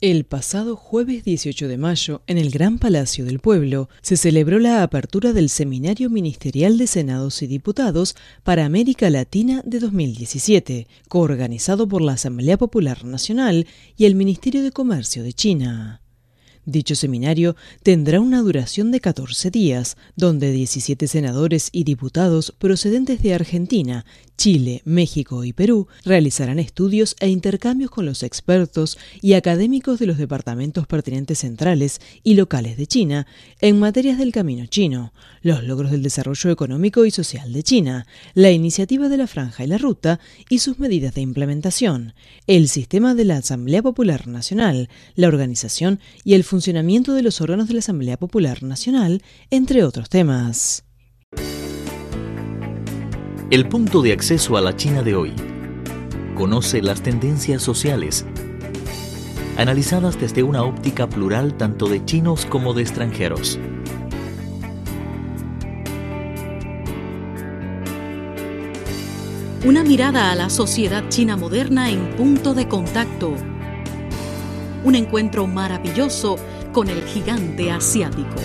El 0.00 0.22
pasado 0.22 0.76
jueves 0.76 1.24
18 1.24 1.66
de 1.66 1.76
mayo, 1.76 2.22
en 2.28 2.38
el 2.38 2.50
Gran 2.50 2.78
Palacio 2.78 3.24
del 3.24 3.40
Pueblo, 3.40 3.88
se 4.00 4.16
celebró 4.16 4.60
la 4.60 4.84
apertura 4.84 5.32
del 5.32 5.48
Seminario 5.48 6.08
Ministerial 6.08 6.78
de 6.78 6.86
Senados 6.86 7.42
y 7.42 7.48
Diputados 7.48 8.14
para 8.44 8.64
América 8.64 9.10
Latina 9.10 9.60
de 9.64 9.80
2017, 9.80 10.86
coorganizado 11.08 11.88
por 11.88 12.00
la 12.00 12.12
Asamblea 12.12 12.56
Popular 12.56 13.04
Nacional 13.04 13.66
y 13.96 14.04
el 14.04 14.14
Ministerio 14.14 14.62
de 14.62 14.70
Comercio 14.70 15.24
de 15.24 15.32
China. 15.32 16.00
Dicho 16.70 16.94
seminario 16.94 17.56
tendrá 17.82 18.20
una 18.20 18.42
duración 18.42 18.90
de 18.90 19.00
14 19.00 19.50
días, 19.50 19.96
donde 20.16 20.52
17 20.52 21.08
senadores 21.08 21.70
y 21.72 21.84
diputados 21.84 22.52
procedentes 22.58 23.22
de 23.22 23.32
Argentina, 23.32 24.04
Chile, 24.36 24.82
México 24.84 25.44
y 25.44 25.54
Perú 25.54 25.88
realizarán 26.04 26.58
estudios 26.58 27.16
e 27.20 27.28
intercambios 27.28 27.90
con 27.90 28.04
los 28.04 28.22
expertos 28.22 28.98
y 29.22 29.32
académicos 29.32 29.98
de 29.98 30.06
los 30.06 30.18
departamentos 30.18 30.86
pertinentes 30.86 31.38
centrales 31.38 32.02
y 32.22 32.34
locales 32.34 32.76
de 32.76 32.86
China 32.86 33.26
en 33.62 33.80
materias 33.80 34.18
del 34.18 34.30
camino 34.30 34.66
chino, 34.66 35.14
los 35.40 35.64
logros 35.64 35.90
del 35.90 36.02
desarrollo 36.02 36.50
económico 36.50 37.06
y 37.06 37.10
social 37.10 37.50
de 37.50 37.62
China, 37.62 38.06
la 38.34 38.50
iniciativa 38.50 39.08
de 39.08 39.16
la 39.16 39.26
franja 39.26 39.64
y 39.64 39.68
la 39.68 39.78
ruta 39.78 40.20
y 40.50 40.58
sus 40.58 40.78
medidas 40.78 41.14
de 41.14 41.22
implementación, 41.22 42.12
el 42.46 42.68
sistema 42.68 43.14
de 43.14 43.24
la 43.24 43.38
Asamblea 43.38 43.82
Popular 43.82 44.28
Nacional, 44.28 44.90
la 45.16 45.28
organización 45.28 45.98
y 46.24 46.34
el 46.34 46.44
funcionamiento 46.44 46.57
de 46.60 47.22
los 47.22 47.40
órganos 47.40 47.68
de 47.68 47.74
la 47.74 47.78
Asamblea 47.80 48.16
Popular 48.16 48.62
Nacional, 48.62 49.22
entre 49.50 49.84
otros 49.84 50.08
temas. 50.08 50.84
El 53.50 53.68
punto 53.68 54.02
de 54.02 54.12
acceso 54.12 54.56
a 54.56 54.60
la 54.60 54.76
China 54.76 55.02
de 55.02 55.14
hoy. 55.14 55.32
Conoce 56.34 56.82
las 56.82 57.02
tendencias 57.02 57.62
sociales, 57.62 58.26
analizadas 59.56 60.20
desde 60.20 60.42
una 60.42 60.62
óptica 60.62 61.08
plural 61.08 61.56
tanto 61.56 61.88
de 61.88 62.04
chinos 62.04 62.44
como 62.44 62.74
de 62.74 62.82
extranjeros. 62.82 63.58
Una 69.64 69.82
mirada 69.82 70.30
a 70.30 70.34
la 70.34 70.50
sociedad 70.50 71.08
china 71.08 71.36
moderna 71.36 71.90
en 71.90 72.16
punto 72.16 72.54
de 72.54 72.68
contacto. 72.68 73.34
Un 74.84 74.94
encuentro 74.94 75.46
maravilloso 75.46 76.36
con 76.72 76.88
el 76.88 77.02
gigante 77.04 77.70
asiático. 77.70 78.36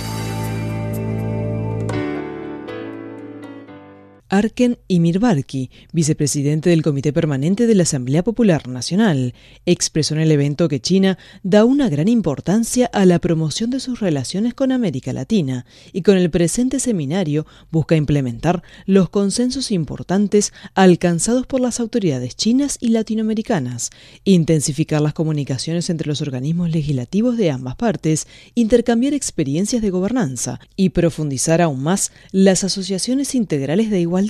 Arken 4.34 4.80
Imirbarki, 4.88 5.70
vicepresidente 5.92 6.72
del 6.72 6.81
Comité 6.81 7.14
Permanente 7.14 7.67
de 7.67 7.76
la 7.76 7.84
Asamblea 7.84 8.23
Popular 8.23 8.67
Nacional, 8.67 9.36
expresó 9.67 10.16
en 10.16 10.22
el 10.22 10.31
evento 10.31 10.67
que 10.67 10.80
China 10.80 11.20
da 11.44 11.66
una 11.66 11.88
gran 11.88 12.08
importancia 12.08 12.88
a 12.88 13.06
la 13.06 13.20
promoción 13.20 13.70
de 13.70 13.80
sus 13.80 14.00
relaciones 14.00 14.56
con 14.56 14.72
América 14.72 15.14
Latina 15.14 15.67
y 15.92 16.02
con 16.02 16.17
el 16.17 16.31
presente 16.31 16.80
seminario 16.80 17.45
busca 17.70 17.95
implementar 17.95 18.64
los 18.88 19.08
consensos 19.11 19.70
importantes 19.70 20.52
alcanzados 20.73 21.45
por 21.45 21.61
las 21.61 21.80
autoridades 21.80 22.36
chinas 22.36 22.80
y 22.81 22.88
latinoamericanas, 22.88 23.92
intensificar 24.23 25.00
las 25.02 25.14
comunicaciones 25.14 25.92
entre 25.92 26.08
los 26.08 26.22
organismos 26.22 26.72
legislativos 26.72 27.38
de 27.38 27.52
ambas 27.52 27.76
partes, 27.76 28.26
intercambiar 28.56 29.14
experiencias 29.14 29.83
de 29.83 29.92
gobernanza 29.92 30.60
y 30.76 30.89
profundizar 30.89 31.61
aún 31.61 31.83
más 31.83 32.11
las 32.32 32.64
asociaciones 32.64 33.36
integrales 33.36 33.92
de 33.92 34.00
igualdad 34.02 34.23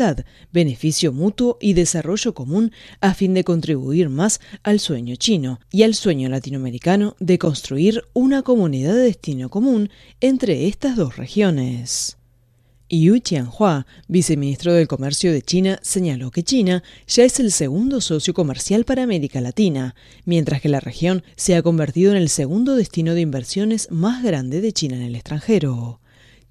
beneficio 0.52 1.12
mutuo 1.12 1.58
y 1.62 1.74
desarrollo 1.74 2.34
común 2.34 2.72
a 3.02 3.14
fin 3.14 3.34
de 3.34 3.44
contribuir 3.44 4.10
más 4.10 4.40
al 4.64 4.80
sueño 4.80 5.16
chino 5.16 5.60
y 5.72 5.84
al 5.84 5.96
sueño 5.96 6.30
latinoamericano 6.30 7.16
de 7.20 7.38
construir 7.38 8.04
una 8.14 8.44
comunidad 8.44 8.94
de 8.94 9.04
destino 9.04 9.50
común 9.50 9.90
entre 10.22 10.68
estas 10.68 10.96
dos 10.96 11.18
regiones. 11.18 12.18
Yu 12.90 13.22
Qianhua, 13.22 13.88
viceministro 14.08 14.74
del 14.74 14.88
Comercio 14.88 15.32
de 15.32 15.42
China, 15.42 15.80
señaló 15.82 16.30
que 16.30 16.44
China 16.44 16.84
ya 17.08 17.24
es 17.24 17.40
el 17.40 17.52
segundo 17.52 18.02
socio 18.02 18.34
comercial 18.34 18.86
para 18.86 19.04
América 19.04 19.42
Latina, 19.42 19.96
mientras 20.26 20.62
que 20.62 20.70
la 20.70 20.80
región 20.80 21.24
se 21.36 21.56
ha 21.56 21.64
convertido 21.64 22.12
en 22.12 22.18
el 22.18 22.30
segundo 22.30 22.76
destino 22.76 23.16
de 23.16 23.22
inversiones 23.22 23.90
más 23.90 24.22
grande 24.22 24.62
de 24.62 24.74
China 24.74 24.98
en 24.98 25.04
el 25.04 25.16
extranjero. 25.16 26.02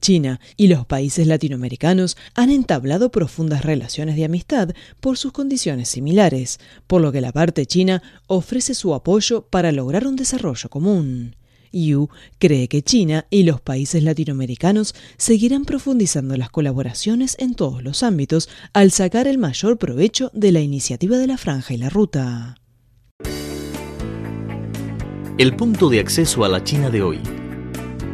China 0.02 0.40
y 0.58 0.66
los 0.66 0.84
países 0.84 1.26
latinoamericanos 1.26 2.18
han 2.34 2.50
entablado 2.50 3.10
profundas 3.10 3.64
relaciones 3.64 4.16
de 4.16 4.26
amistad 4.26 4.74
por 5.00 5.16
sus 5.16 5.32
condiciones 5.32 5.88
similares, 5.88 6.60
por 6.86 7.00
lo 7.00 7.10
que 7.12 7.22
la 7.22 7.32
parte 7.32 7.64
china 7.64 8.02
ofrece 8.26 8.74
su 8.74 8.92
apoyo 8.92 9.46
para 9.48 9.72
lograr 9.72 10.06
un 10.06 10.16
desarrollo 10.16 10.68
común. 10.68 11.36
Yu 11.72 12.10
cree 12.38 12.68
que 12.68 12.82
China 12.82 13.24
y 13.30 13.44
los 13.44 13.62
países 13.62 14.02
latinoamericanos 14.02 14.94
seguirán 15.16 15.64
profundizando 15.64 16.36
las 16.36 16.50
colaboraciones 16.50 17.36
en 17.38 17.54
todos 17.54 17.82
los 17.82 18.02
ámbitos 18.02 18.50
al 18.74 18.90
sacar 18.90 19.26
el 19.26 19.38
mayor 19.38 19.78
provecho 19.78 20.30
de 20.34 20.52
la 20.52 20.60
iniciativa 20.60 21.16
de 21.16 21.28
la 21.28 21.38
franja 21.38 21.72
y 21.72 21.78
la 21.78 21.88
ruta. 21.88 22.56
El 25.38 25.56
punto 25.56 25.88
de 25.88 26.00
acceso 26.00 26.44
a 26.44 26.48
la 26.48 26.62
China 26.62 26.90
de 26.90 27.02
hoy 27.02 27.20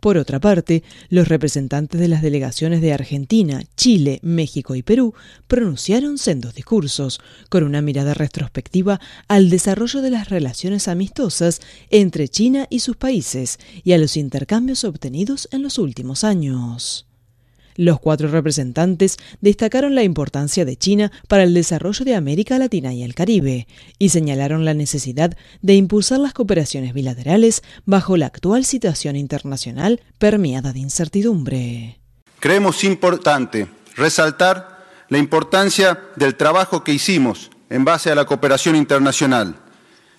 Por 0.00 0.16
otra 0.16 0.38
parte, 0.38 0.82
los 1.08 1.28
representantes 1.28 2.00
de 2.00 2.08
las 2.08 2.22
delegaciones 2.22 2.80
de 2.80 2.92
Argentina, 2.92 3.62
Chile, 3.76 4.20
México 4.22 4.74
y 4.74 4.82
Perú 4.82 5.14
pronunciaron 5.48 6.18
sendos 6.18 6.54
discursos, 6.54 7.20
con 7.48 7.64
una 7.64 7.82
mirada 7.82 8.14
retrospectiva 8.14 9.00
al 9.26 9.50
desarrollo 9.50 10.00
de 10.00 10.10
las 10.10 10.28
relaciones 10.28 10.86
amistosas 10.86 11.60
entre 11.90 12.28
China 12.28 12.66
y 12.70 12.80
sus 12.80 12.96
países 12.96 13.58
y 13.82 13.92
a 13.92 13.98
los 13.98 14.16
intercambios 14.16 14.84
obtenidos 14.84 15.48
en 15.50 15.62
los 15.62 15.78
últimos 15.78 16.22
años. 16.22 17.07
Los 17.78 18.00
cuatro 18.00 18.26
representantes 18.26 19.18
destacaron 19.40 19.94
la 19.94 20.02
importancia 20.02 20.64
de 20.64 20.76
China 20.76 21.12
para 21.28 21.44
el 21.44 21.54
desarrollo 21.54 22.04
de 22.04 22.16
América 22.16 22.58
Latina 22.58 22.92
y 22.92 23.04
el 23.04 23.14
Caribe 23.14 23.68
y 24.00 24.08
señalaron 24.08 24.64
la 24.64 24.74
necesidad 24.74 25.36
de 25.62 25.74
impulsar 25.76 26.18
las 26.18 26.32
cooperaciones 26.32 26.92
bilaterales 26.92 27.62
bajo 27.86 28.16
la 28.16 28.26
actual 28.26 28.64
situación 28.64 29.14
internacional 29.14 30.00
permeada 30.18 30.72
de 30.72 30.80
incertidumbre. 30.80 32.00
Creemos 32.40 32.82
importante 32.82 33.68
resaltar 33.94 34.84
la 35.08 35.18
importancia 35.18 36.00
del 36.16 36.34
trabajo 36.34 36.82
que 36.82 36.92
hicimos 36.92 37.48
en 37.70 37.84
base 37.84 38.10
a 38.10 38.16
la 38.16 38.24
cooperación 38.24 38.74
internacional, 38.74 39.54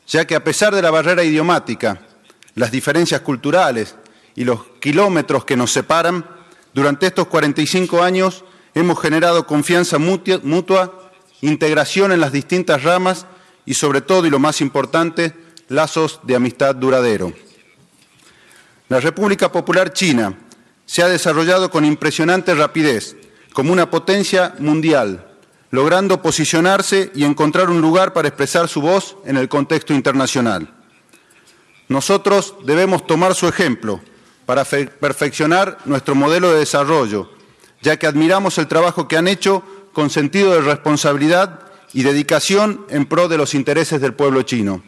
ya 0.08 0.26
que 0.26 0.36
a 0.36 0.46
pesar 0.46 0.74
de 0.74 0.81
la 0.81 0.91
barrera 0.91 1.26
idiomática, 1.26 2.00
las 2.56 2.72
diferencias 2.72 3.20
culturales 3.20 3.96
y 4.34 4.46
los 4.46 4.61
kilómetros 4.79 5.44
que 5.44 5.58
nos 5.58 5.73
separan, 5.73 6.39
durante 6.79 7.08
estos 7.08 7.28
45 7.28 8.02
años 8.02 8.46
hemos 8.73 9.02
generado 9.02 9.46
confianza 9.46 9.97
mutua, 9.99 11.11
integración 11.41 12.14
en 12.14 12.22
las 12.22 12.31
distintas 12.31 12.84
ramas 12.84 13.26
y 13.66 13.73
sobre 13.73 13.99
todo, 13.99 14.26
y 14.26 14.29
lo 14.29 14.40
más 14.40 14.61
importante, 14.61 15.35
lazos 15.67 16.22
de 16.23 16.37
amistad 16.37 16.76
duradero. 16.76 17.34
La 18.87 19.02
República 19.02 19.52
Popular 19.52 19.91
China 19.91 20.37
se 20.85 21.03
ha 21.03 21.09
desarrollado 21.09 21.70
con 21.70 21.84
impresionante 21.84 22.55
rapidez 22.55 23.17
como 23.52 23.73
una 23.73 23.90
potencia 23.90 24.55
mundial, 24.59 25.28
logrando 25.72 26.22
posicionarse 26.22 27.11
y 27.14 27.25
encontrar 27.25 27.70
un 27.70 27.82
lugar 27.82 28.14
para 28.14 28.29
expresar 28.29 28.70
su 28.70 28.79
voz 28.79 29.17
en 29.25 29.35
el 29.35 29.49
contexto 29.49 29.93
internacional. 29.93 30.73
Nosotros 31.90 32.55
debemos 32.64 33.05
tomar 33.05 33.35
su 33.35 33.49
ejemplo 33.49 33.99
para 34.49 34.66
perfeccionar 34.66 35.78
nuestro 35.85 36.16
modelo 36.16 36.51
de 36.51 36.57
desarrollo, 36.57 37.29
ya 37.84 37.97
que 37.97 38.07
admiramos 38.07 38.57
el 38.57 38.66
trabajo 38.66 39.07
que 39.07 39.16
han 39.16 39.28
hecho 39.28 39.61
con 39.93 40.09
sentido 40.09 40.53
de 40.53 40.61
responsabilidad 40.61 41.67
y 41.93 42.01
dedicación 42.01 42.84
en 42.90 43.05
pro 43.05 43.28
de 43.28 43.37
los 43.37 43.53
intereses 43.53 44.01
del 44.01 44.16
pueblo 44.16 44.41
chino. 44.41 44.81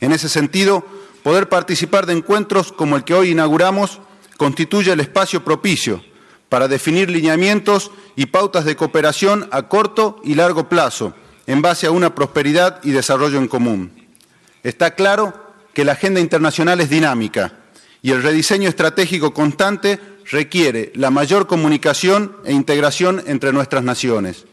En 0.00 0.12
ese 0.12 0.30
sentido, 0.30 0.82
poder 1.22 1.50
participar 1.50 2.06
de 2.06 2.14
encuentros 2.14 2.72
como 2.72 2.96
el 2.96 3.04
que 3.04 3.12
hoy 3.12 3.32
inauguramos 3.32 4.00
constituye 4.38 4.92
el 4.92 5.00
espacio 5.00 5.44
propicio 5.44 6.02
para 6.48 6.68
definir 6.68 7.10
lineamientos 7.10 7.90
y 8.16 8.24
pautas 8.24 8.64
de 8.64 8.76
cooperación 8.76 9.46
a 9.52 9.68
corto 9.68 10.22
y 10.24 10.36
largo 10.36 10.70
plazo 10.70 11.12
en 11.46 11.60
base 11.60 11.86
a 11.86 11.90
una 11.90 12.14
prosperidad 12.14 12.80
y 12.82 12.92
desarrollo 12.92 13.36
en 13.36 13.48
común. 13.48 13.92
Está 14.62 14.92
claro 14.94 15.34
que 15.74 15.84
la 15.84 15.92
agenda 15.92 16.18
internacional 16.18 16.80
es 16.80 16.88
dinámica 16.88 17.58
y 18.02 18.10
el 18.10 18.22
rediseño 18.22 18.68
estratégico 18.68 19.32
constante 19.32 19.98
requiere 20.30 20.92
la 20.94 21.10
mayor 21.10 21.46
comunicación 21.46 22.36
e 22.44 22.52
integración 22.52 23.22
entre 23.26 23.52
nuestras 23.52 23.84
naciones. 23.84 24.44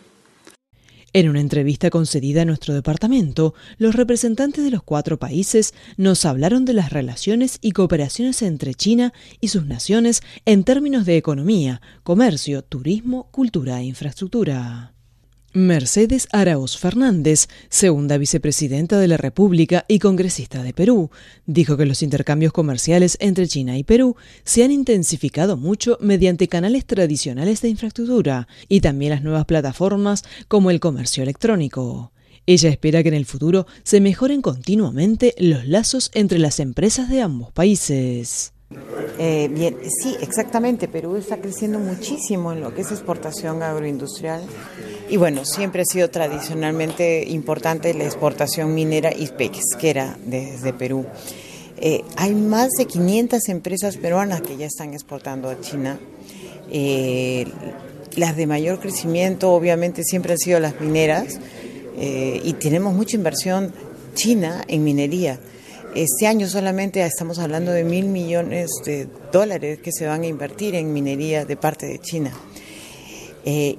En 1.12 1.28
una 1.28 1.42
entrevista 1.42 1.90
concedida 1.90 2.44
a 2.44 2.46
nuestro 2.46 2.76
departamento, 2.76 3.56
los 3.80 3.96
representantes 3.96 4.64
de 4.64 4.70
los 4.70 4.84
cuatro 4.84 5.18
países 5.18 5.74
nos 5.98 6.24
hablaron 6.24 6.66
de 6.66 6.74
las 6.74 6.94
relaciones 6.94 7.58
y 7.62 7.72
cooperaciones 7.72 8.44
entre 8.44 8.76
China 8.76 9.12
y 9.42 9.48
sus 9.48 9.66
naciones 9.66 10.22
en 10.46 10.64
términos 10.64 11.08
de 11.08 11.18
economía, 11.18 11.82
comercio, 12.04 12.62
turismo, 12.62 13.28
cultura 13.32 13.80
e 13.80 13.86
infraestructura. 13.86 14.94
Mercedes 15.54 16.28
Arauz 16.32 16.78
Fernández, 16.78 17.48
segunda 17.70 18.20
vicepresidenta 18.20 19.00
de 19.00 19.08
la 19.08 19.18
República 19.18 19.84
y 19.88 19.98
congresista 19.98 20.62
de 20.62 20.74
Perú, 20.74 21.10
dijo 21.48 21.76
que 21.76 21.88
los 21.88 22.04
intercambios 22.04 22.54
comerciales 22.54 23.18
entre 23.20 23.48
China 23.48 23.76
y 23.76 23.84
Perú 23.84 24.16
se 24.44 24.64
han 24.64 24.72
intensificado 24.72 25.58
mucho 25.58 25.98
mediante 26.02 26.48
canales 26.48 26.86
tradicionales 26.86 27.64
de 27.64 27.70
infraestructura 27.70 28.48
y 28.68 28.82
también 28.82 29.10
las 29.10 29.24
nuevas 29.24 29.46
plataformas 29.46 30.24
como 30.48 30.70
el 30.70 30.80
comercio 30.80 31.24
electrónico. 31.24 32.12
Ella 32.46 32.70
espera 32.70 33.02
que 33.02 33.10
en 33.10 33.16
el 33.16 33.26
futuro 33.26 33.66
se 33.82 34.02
mejoren 34.02 34.44
continuamente 34.44 35.34
los 35.40 35.68
lazos 35.68 36.12
entre 36.14 36.38
las 36.38 36.60
empresas 36.60 37.10
de 37.10 37.24
ambos 37.24 37.52
países. 37.52 38.54
Eh, 39.18 39.50
bien, 39.52 39.78
sí, 39.90 40.16
exactamente. 40.22 40.88
Perú 40.88 41.16
está 41.16 41.38
creciendo 41.38 41.80
muchísimo 41.80 42.54
en 42.54 42.62
lo 42.62 42.74
que 42.74 42.82
es 42.82 42.92
exportación 42.92 43.64
agroindustrial. 43.64 44.44
Y 45.10 45.18
bueno, 45.18 45.44
siempre 45.44 45.82
ha 45.82 45.86
sido 45.86 46.10
tradicionalmente 46.10 47.28
importante 47.28 47.94
la 47.94 48.04
exportación 48.04 48.76
minera 48.76 49.12
y 49.16 49.28
pesquera 49.28 50.18
desde 50.24 50.72
Perú. 50.74 51.06
Eh, 51.78 52.04
hay 52.16 52.36
más 52.36 52.70
de 52.78 52.86
500 52.86 53.50
empresas 53.50 53.98
peruanas 53.98 54.42
que 54.42 54.56
ya 54.56 54.68
están 54.68 54.94
exportando 54.94 55.50
a 55.50 55.60
China. 55.60 56.00
Eh, 56.72 57.46
las 58.16 58.36
de 58.36 58.46
mayor 58.46 58.80
crecimiento 58.80 59.52
obviamente 59.52 60.04
siempre 60.04 60.34
han 60.34 60.40
sido 60.40 60.60
las 60.60 60.80
mineras 60.80 61.40
y 62.02 62.54
tenemos 62.54 62.94
mucha 62.94 63.18
inversión 63.18 63.74
china 64.14 64.64
en 64.70 64.86
minería. 64.86 65.38
Este 65.96 66.28
año 66.28 66.48
solamente 66.48 67.04
estamos 67.04 67.40
hablando 67.40 67.72
de 67.72 67.84
mil 67.84 68.06
millones 68.06 68.70
de 68.86 69.08
dólares 69.32 69.80
que 69.80 69.92
se 69.92 70.06
van 70.06 70.22
a 70.22 70.28
invertir 70.28 70.76
en 70.76 70.94
minería 70.94 71.46
de 71.46 71.58
parte 71.58 71.88
de 71.88 72.00
China. 72.00 72.32
Eh, 73.44 73.78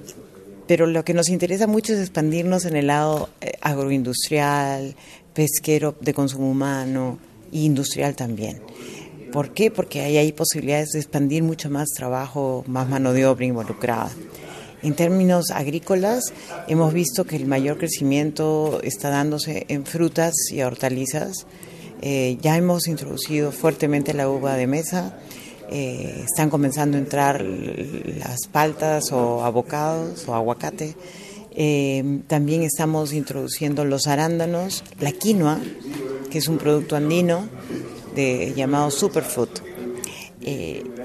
pero 0.67 0.87
lo 0.87 1.05
que 1.05 1.15
nos 1.15 1.29
interesa 1.29 1.69
mucho 1.69 1.93
es 1.93 2.01
expandirnos 2.01 2.65
en 2.65 2.75
el 2.75 2.89
lado 2.89 3.29
eh, 3.41 3.53
agroindustrial, 3.61 4.97
pesquero 5.35 5.95
de 6.01 6.12
consumo 6.12 6.51
humano 6.51 7.19
e 7.53 7.61
industrial 7.61 8.17
también. 8.17 8.61
¿Por 9.33 9.55
qué? 9.55 9.71
Porque 9.71 10.01
ahí 10.01 10.17
hay 10.17 10.33
posibilidades 10.33 10.91
de 10.91 10.99
expandir 10.99 11.45
mucho 11.45 11.71
más 11.71 11.91
trabajo, 11.91 12.65
más 12.67 12.89
mano 12.89 13.12
de 13.12 13.27
obra 13.27 13.45
involucrada. 13.45 14.11
En 14.83 14.95
términos 14.95 15.51
agrícolas, 15.53 16.33
hemos 16.67 16.93
visto 16.93 17.25
que 17.25 17.37
el 17.37 17.47
mayor 17.47 17.79
crecimiento 17.79 18.81
está 18.83 19.11
dándose 19.11 19.67
en 19.69 19.87
frutas 19.87 20.35
y 20.51 20.62
hortalizas, 20.62 21.47
eh, 22.00 22.38
ya 22.41 22.56
hemos 22.56 22.88
introducido 22.88 23.52
fuertemente 23.52 24.14
la 24.14 24.29
uva 24.29 24.56
de 24.56 24.67
mesa. 24.67 25.19
Eh, 25.70 26.25
están 26.25 26.50
comenzando 26.50 26.97
a 26.97 27.00
entrar 27.00 27.43
las 27.43 28.47
paltas 28.50 29.12
o 29.12 29.44
abocados 29.44 30.26
o 30.26 30.35
aguacate. 30.35 30.97
Eh, 31.52 32.20
también 32.26 32.62
estamos 32.62 33.12
introduciendo 33.12 33.85
los 33.85 34.06
arándanos, 34.06 34.82
la 34.99 35.12
quinoa, 35.12 35.61
que 36.31 36.38
es 36.38 36.49
un 36.49 36.58
producto 36.58 36.97
andino 36.97 37.49
de, 38.14 38.55
llamado 38.56 38.91
superfood. 38.91 39.50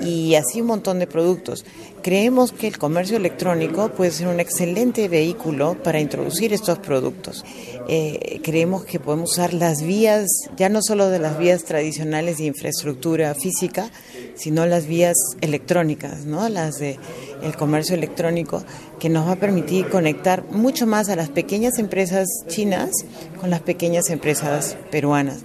Y 0.06 0.36
así 0.36 0.62
un 0.62 0.68
montón 0.68 1.00
de 1.00 1.08
productos. 1.08 1.66
Creemos 2.04 2.52
que 2.52 2.68
el 2.68 2.78
comercio 2.78 3.18
electrónico 3.18 3.90
puede 3.90 4.12
ser 4.12 4.28
un 4.28 4.40
excelente 4.40 5.08
vehículo 5.08 5.82
para 5.82 6.00
introducir 6.00 6.54
estos 6.54 6.78
productos. 6.78 7.44
Eh, 7.88 8.40
creemos 8.44 8.86
que 8.86 9.00
podemos 9.00 9.32
usar 9.32 9.54
las 9.54 9.82
vías, 9.82 10.28
ya 10.56 10.70
no 10.70 10.82
solo 10.82 11.10
de 11.10 11.20
las 11.20 11.38
vías 11.38 11.64
tradicionales 11.64 12.38
de 12.38 12.46
infraestructura 12.46 13.34
física, 13.34 13.90
sino 14.36 14.66
las 14.68 14.86
vías 14.86 15.16
electrónicas, 15.42 16.26
¿no? 16.26 16.48
las 16.50 16.76
de 16.76 17.00
el 17.42 17.56
comercio 17.56 17.96
electrónico, 17.96 18.64
que 19.00 19.10
nos 19.10 19.28
va 19.28 19.34
a 19.34 19.36
permitir 19.38 19.90
conectar 19.90 20.44
mucho 20.52 20.86
más 20.86 21.10
a 21.10 21.16
las 21.16 21.30
pequeñas 21.30 21.80
empresas 21.80 22.28
chinas 22.48 22.92
con 23.40 23.50
las 23.50 23.62
pequeñas 23.62 24.10
empresas 24.10 24.78
peruanas. 24.92 25.40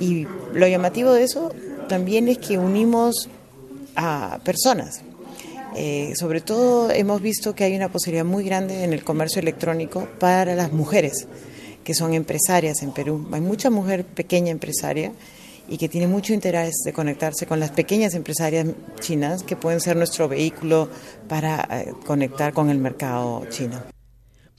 Y 0.00 0.26
lo 0.52 0.66
llamativo 0.66 1.12
de 1.12 1.22
eso 1.22 1.52
también 1.88 2.28
es 2.28 2.38
que 2.38 2.58
unimos 2.58 3.28
a 3.96 4.40
personas, 4.44 5.02
eh, 5.76 6.12
sobre 6.16 6.40
todo 6.40 6.90
hemos 6.90 7.20
visto 7.20 7.54
que 7.54 7.64
hay 7.64 7.74
una 7.74 7.88
posibilidad 7.88 8.24
muy 8.24 8.44
grande 8.44 8.84
en 8.84 8.92
el 8.92 9.02
comercio 9.02 9.40
electrónico 9.40 10.08
para 10.20 10.54
las 10.54 10.72
mujeres 10.72 11.26
que 11.82 11.94
son 11.94 12.14
empresarias 12.14 12.82
en 12.82 12.92
Perú. 12.92 13.28
Hay 13.32 13.40
mucha 13.40 13.70
mujer 13.70 14.04
pequeña 14.04 14.50
empresaria 14.50 15.12
y 15.68 15.78
que 15.78 15.88
tiene 15.88 16.06
mucho 16.06 16.32
interés 16.32 16.74
de 16.84 16.92
conectarse 16.92 17.46
con 17.46 17.60
las 17.60 17.70
pequeñas 17.70 18.14
empresarias 18.14 18.66
chinas 19.00 19.42
que 19.42 19.56
pueden 19.56 19.80
ser 19.80 19.96
nuestro 19.96 20.28
vehículo 20.28 20.88
para 21.28 21.66
eh, 21.70 21.92
conectar 22.06 22.52
con 22.52 22.70
el 22.70 22.78
mercado 22.78 23.46
chino. 23.50 23.93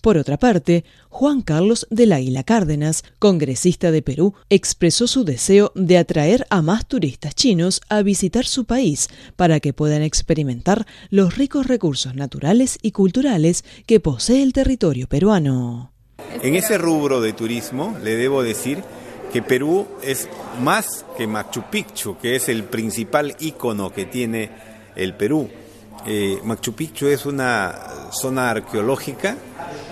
Por 0.06 0.20
otra 0.20 0.38
parte, 0.38 0.86
Juan 1.10 1.42
Carlos 1.42 1.88
del 1.90 2.14
Águila 2.14 2.44
Cárdenas, 2.44 3.04
congresista 3.18 3.90
de 3.90 4.04
Perú, 4.04 4.36
expresó 4.52 5.08
su 5.08 5.26
deseo 5.26 5.72
de 5.74 5.98
atraer 5.98 6.46
a 6.52 6.62
más 6.62 6.86
turistas 6.86 7.34
chinos 7.34 7.82
a 7.90 8.04
visitar 8.04 8.46
su 8.46 8.66
país 8.66 9.10
para 9.36 9.60
que 9.60 9.74
puedan 9.74 10.04
experimentar 10.04 10.86
los 11.10 11.38
ricos 11.38 11.66
recursos 11.66 12.14
naturales 12.14 12.78
y 12.84 12.92
culturales 12.92 13.66
que 13.88 14.00
posee 14.00 14.44
el 14.44 14.54
territorio 14.54 15.08
peruano. 15.08 15.92
En 16.44 16.54
ese 16.54 16.78
rubro 16.78 17.20
de 17.20 17.34
turismo 17.34 17.98
le 18.04 18.16
debo 18.16 18.44
decir 18.44 18.84
que 19.34 19.42
Perú 19.42 19.88
es 20.04 20.30
más 20.62 21.04
que 21.18 21.26
Machu 21.26 21.64
Picchu, 21.72 22.16
que 22.20 22.36
es 22.36 22.48
el 22.48 22.66
principal 22.66 23.36
ícono 23.40 23.90
que 23.90 24.06
tiene 24.06 24.52
el 24.96 25.16
Perú. 25.16 25.50
Eh, 26.06 26.38
Machu 26.44 26.74
Picchu 26.74 27.08
es 27.08 27.26
una 27.26 28.12
zona 28.12 28.52
arqueológica 28.52 29.36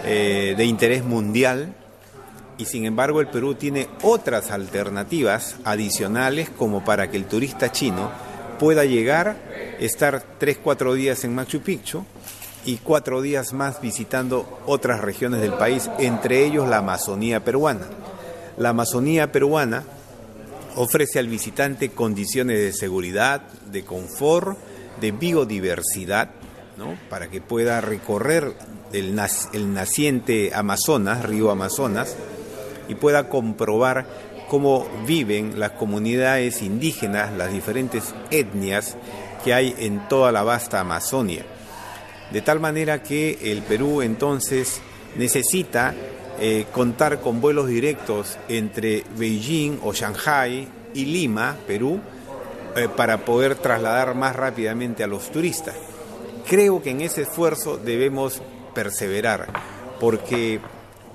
eh, 0.05 0.53
de 0.57 0.65
interés 0.65 1.03
mundial 1.03 1.73
y 2.57 2.65
sin 2.65 2.85
embargo 2.85 3.21
el 3.21 3.27
Perú 3.27 3.55
tiene 3.55 3.87
otras 4.03 4.51
alternativas 4.51 5.55
adicionales 5.63 6.49
como 6.49 6.83
para 6.83 7.09
que 7.09 7.17
el 7.17 7.25
turista 7.25 7.71
chino 7.71 8.11
pueda 8.59 8.85
llegar, 8.85 9.37
estar 9.79 10.23
3-4 10.39 10.93
días 10.93 11.23
en 11.23 11.35
Machu 11.35 11.61
Picchu 11.61 12.05
y 12.65 12.77
cuatro 12.77 13.21
días 13.21 13.53
más 13.53 13.81
visitando 13.81 14.61
otras 14.65 15.01
regiones 15.01 15.41
del 15.41 15.53
país, 15.53 15.89
entre 15.99 16.45
ellos 16.45 16.67
la 16.67 16.77
Amazonía 16.77 17.43
peruana. 17.43 17.87
La 18.57 18.69
Amazonía 18.69 19.31
peruana 19.31 19.83
ofrece 20.75 21.19
al 21.19 21.27
visitante 21.27 21.89
condiciones 21.89 22.59
de 22.59 22.73
seguridad, 22.73 23.41
de 23.71 23.83
confort, 23.83 24.57
de 25.01 25.11
biodiversidad, 25.11 26.31
¿no? 26.77 26.97
para 27.09 27.29
que 27.29 27.41
pueda 27.41 27.81
recorrer 27.81 28.53
el, 28.93 29.19
el 29.53 29.73
naciente 29.73 30.51
Amazonas, 30.53 31.25
río 31.25 31.51
Amazonas, 31.51 32.15
y 32.87 32.95
pueda 32.95 33.29
comprobar 33.29 34.05
cómo 34.49 34.87
viven 35.07 35.59
las 35.59 35.71
comunidades 35.71 36.61
indígenas, 36.61 37.33
las 37.33 37.51
diferentes 37.51 38.13
etnias 38.29 38.95
que 39.43 39.53
hay 39.53 39.75
en 39.79 40.07
toda 40.07 40.31
la 40.31 40.43
vasta 40.43 40.79
Amazonia. 40.79 41.45
De 42.31 42.41
tal 42.41 42.59
manera 42.59 43.03
que 43.03 43.37
el 43.51 43.61
Perú 43.63 44.01
entonces 44.01 44.81
necesita 45.15 45.93
eh, 46.39 46.65
contar 46.71 47.21
con 47.21 47.41
vuelos 47.41 47.67
directos 47.67 48.37
entre 48.47 49.03
Beijing 49.17 49.79
o 49.83 49.93
Shanghai 49.93 50.67
y 50.93 51.05
Lima, 51.05 51.57
Perú, 51.67 51.99
eh, 52.75 52.87
para 52.95 53.23
poder 53.23 53.55
trasladar 53.55 54.15
más 54.15 54.35
rápidamente 54.35 55.03
a 55.03 55.07
los 55.07 55.31
turistas. 55.31 55.75
Creo 56.47 56.81
que 56.81 56.89
en 56.89 57.01
ese 57.01 57.21
esfuerzo 57.23 57.77
debemos 57.77 58.41
perseverar, 58.73 59.47
porque 59.99 60.59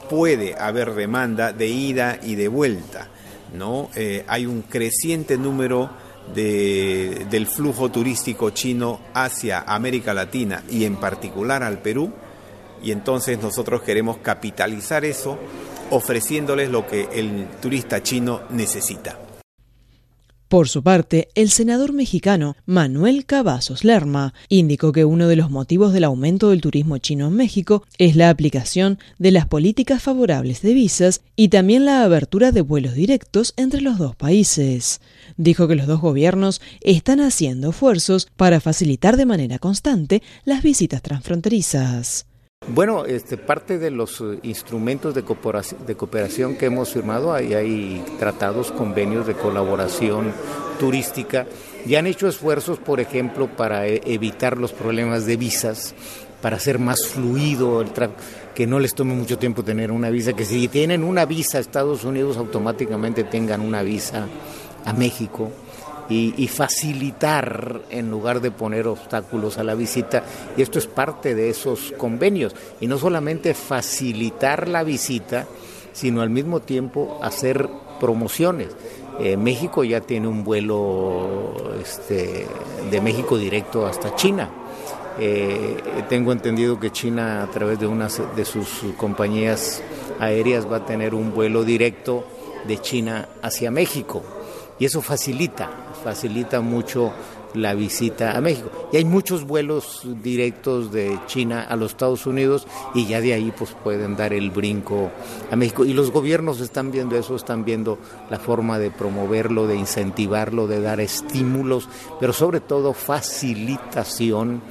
puede 0.08 0.54
haber 0.58 0.94
demanda 0.94 1.52
de 1.52 1.66
ida 1.66 2.18
y 2.22 2.34
de 2.34 2.48
vuelta. 2.48 3.08
¿no? 3.54 3.90
Eh, 3.94 4.24
hay 4.26 4.46
un 4.46 4.62
creciente 4.62 5.36
número 5.38 5.90
de, 6.34 7.26
del 7.30 7.46
flujo 7.46 7.90
turístico 7.90 8.50
chino 8.50 9.00
hacia 9.14 9.60
América 9.60 10.14
Latina 10.14 10.62
y 10.70 10.84
en 10.84 10.96
particular 10.96 11.62
al 11.62 11.78
Perú. 11.78 12.12
Y 12.82 12.92
entonces 12.92 13.40
nosotros 13.40 13.82
queremos 13.82 14.18
capitalizar 14.18 15.04
eso 15.04 15.38
ofreciéndoles 15.90 16.70
lo 16.70 16.86
que 16.86 17.08
el 17.12 17.48
turista 17.60 18.02
chino 18.02 18.42
necesita. 18.50 19.27
Por 20.49 20.71
su 20.71 20.83
parte, 20.83 21.28
el 21.35 21.50
senador 21.50 21.93
mexicano 21.93 22.57
Manuel 22.64 23.26
Cavazos 23.26 23.85
Lerma 23.85 24.33
indicó 24.49 24.93
que 24.93 25.05
uno 25.05 25.28
de 25.28 25.37
los 25.37 25.50
motivos 25.50 25.93
del 25.93 26.05
aumento 26.05 26.49
del 26.49 26.62
turismo 26.62 26.97
chino 26.97 27.26
en 27.26 27.35
México 27.35 27.85
es 27.99 28.17
la 28.17 28.31
aplicación 28.31 28.99
de 29.19 29.31
las 29.31 29.47
políticas 29.47 30.02
favorables 30.02 30.62
de 30.62 30.73
visas 30.73 31.21
y 31.37 31.49
también 31.49 31.85
la 31.85 32.02
abertura 32.02 32.50
de 32.50 32.62
vuelos 32.62 32.95
directos 32.95 33.52
entre 33.59 33.83
los 33.83 33.99
dos 33.99 34.17
países. 34.17 35.02
Dijo 35.37 35.69
que 35.69 35.75
los 35.75 35.87
dos 35.87 36.00
gobiernos 36.00 36.62
están 36.81 37.21
haciendo 37.21 37.69
esfuerzos 37.69 38.26
para 38.35 38.61
facilitar 38.61 39.19
de 39.19 39.26
manera 39.26 39.59
constante 39.59 40.23
las 40.47 40.62
visitas 40.62 41.02
transfronterizas. 41.02 42.27
Bueno, 42.70 43.06
este, 43.06 43.38
parte 43.38 43.78
de 43.78 43.90
los 43.90 44.20
eh, 44.20 44.40
instrumentos 44.42 45.14
de 45.14 45.24
cooperación, 45.24 46.56
que 46.56 46.66
hemos 46.66 46.92
firmado, 46.92 47.32
ahí 47.32 47.54
hay 47.54 48.04
tratados, 48.18 48.72
convenios 48.72 49.26
de 49.26 49.34
colaboración 49.34 50.32
turística 50.78 51.46
y 51.86 51.94
han 51.94 52.06
hecho 52.06 52.28
esfuerzos, 52.28 52.78
por 52.78 53.00
ejemplo, 53.00 53.48
para 53.56 53.88
e, 53.88 54.02
evitar 54.04 54.58
los 54.58 54.72
problemas 54.72 55.24
de 55.24 55.38
visas, 55.38 55.94
para 56.42 56.56
hacer 56.56 56.78
más 56.78 57.06
fluido 57.06 57.80
el 57.80 57.90
que 58.54 58.66
no 58.66 58.80
les 58.80 58.94
tome 58.94 59.14
mucho 59.14 59.38
tiempo 59.38 59.64
tener 59.64 59.90
una 59.90 60.10
visa, 60.10 60.34
que 60.34 60.44
si 60.44 60.68
tienen 60.68 61.04
una 61.04 61.24
visa 61.24 61.56
a 61.56 61.62
Estados 61.62 62.04
Unidos 62.04 62.36
automáticamente 62.36 63.24
tengan 63.24 63.62
una 63.62 63.82
visa 63.82 64.26
a 64.84 64.92
México 64.92 65.50
y, 66.08 66.48
facilitar 66.48 67.82
en 67.90 68.10
lugar 68.10 68.40
de 68.40 68.50
poner 68.50 68.86
obstáculos 68.86 69.58
a 69.58 69.64
la 69.64 69.74
visita. 69.74 70.24
Y 70.56 70.62
esto 70.62 70.78
es 70.78 70.86
parte 70.86 71.34
de 71.34 71.50
esos 71.50 71.92
convenios. 71.98 72.54
Y 72.80 72.86
no 72.86 72.98
solamente 72.98 73.54
facilitar 73.54 74.68
la 74.68 74.84
visita, 74.84 75.46
sino 75.92 76.22
al 76.22 76.30
mismo 76.30 76.60
tiempo 76.60 77.18
hacer 77.22 77.68
promociones. 78.00 78.68
Eh, 79.20 79.36
México 79.36 79.84
ya 79.84 80.00
tiene 80.00 80.28
un 80.28 80.44
vuelo 80.44 81.74
este, 81.82 82.46
de 82.90 83.00
México 83.00 83.36
directo 83.36 83.86
hasta 83.86 84.14
China. 84.14 84.48
Eh, 85.20 85.76
tengo 86.08 86.30
entendido 86.30 86.78
que 86.78 86.92
China 86.92 87.42
a 87.42 87.50
través 87.50 87.80
de 87.80 87.88
una 87.88 88.08
de 88.36 88.44
sus 88.44 88.68
compañías 88.96 89.82
aéreas 90.20 90.70
va 90.70 90.76
a 90.76 90.86
tener 90.86 91.12
un 91.14 91.34
vuelo 91.34 91.64
directo 91.64 92.24
de 92.66 92.78
China 92.80 93.28
hacia 93.42 93.72
México 93.72 94.22
y 94.78 94.84
eso 94.84 95.02
facilita, 95.02 95.68
facilita 96.02 96.61
mucho 96.61 97.12
la 97.55 97.75
visita 97.75 98.37
a 98.37 98.40
México. 98.40 98.71
Y 98.93 98.99
hay 98.99 99.05
muchos 99.05 99.45
vuelos 99.45 100.02
directos 100.23 100.93
de 100.93 101.19
China 101.26 101.67
a 101.69 101.76
los 101.76 101.93
Estados 101.93 102.26
Unidos 102.26 102.67
y 102.95 103.07
ya 103.07 103.21
de 103.21 103.35
ahí 103.35 103.52
pues 103.57 103.75
pueden 103.83 104.17
dar 104.17 104.33
el 104.33 104.50
brinco 104.50 105.11
a 105.50 105.57
México. 105.57 105.85
Y 105.85 105.93
los 105.93 106.11
gobiernos 106.11 106.61
están 106.61 106.90
viendo 106.90 107.17
eso, 107.17 107.37
están 107.37 107.64
viendo 107.64 107.99
la 108.31 108.38
forma 108.38 108.78
de 108.78 108.90
promoverlo, 108.90 109.67
de 109.67 109.76
incentivarlo, 109.76 110.67
de 110.67 110.81
dar 110.81 111.00
estímulos, 111.00 111.88
pero 112.21 112.33
sobre 112.33 112.61
todo 112.61 112.93
facilitación 112.93 114.62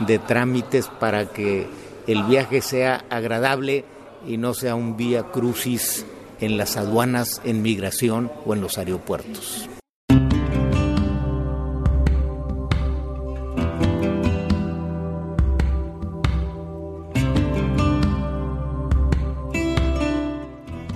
de 0.00 0.18
trámites 0.18 0.88
para 0.88 1.26
que 1.26 1.66
el 2.06 2.22
viaje 2.24 2.60
sea 2.60 3.04
agradable 3.10 3.84
y 4.26 4.36
no 4.36 4.54
sea 4.54 4.74
un 4.74 4.96
vía 4.96 5.24
crucis 5.24 6.04
en 6.40 6.58
las 6.58 6.76
aduanas, 6.76 7.40
en 7.44 7.62
migración 7.62 8.30
o 8.44 8.52
en 8.52 8.60
los 8.60 8.78
aeropuertos. 8.78 9.68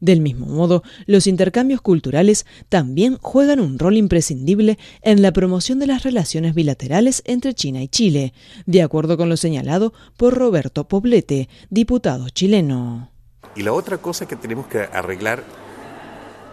Del 0.00 0.20
mismo 0.20 0.46
modo, 0.46 0.82
los 1.06 1.26
intercambios 1.26 1.82
culturales 1.82 2.46
también 2.68 3.18
juegan 3.20 3.60
un 3.60 3.78
rol 3.78 3.96
imprescindible 3.96 4.78
en 5.02 5.20
la 5.20 5.32
promoción 5.32 5.78
de 5.78 5.86
las 5.86 6.02
relaciones 6.02 6.54
bilaterales 6.54 7.22
entre 7.26 7.54
China 7.54 7.82
y 7.82 7.88
Chile, 7.88 8.32
de 8.64 8.82
acuerdo 8.82 9.18
con 9.18 9.28
lo 9.28 9.36
señalado 9.36 9.92
por 10.16 10.34
Roberto 10.34 10.88
Poblete, 10.88 11.48
diputado 11.68 12.30
chileno. 12.30 13.10
Y 13.54 13.62
la 13.62 13.72
otra 13.72 13.98
cosa 13.98 14.26
que 14.26 14.36
tenemos 14.36 14.66
que 14.66 14.78
arreglar 14.78 15.44